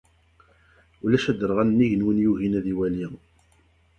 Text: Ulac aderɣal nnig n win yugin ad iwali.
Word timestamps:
Ulac 1.03 1.25
aderɣal 1.31 1.69
nnig 1.69 1.93
n 1.95 2.05
win 2.05 2.21
yugin 2.25 2.57
ad 2.59 2.65
iwali. 2.73 3.07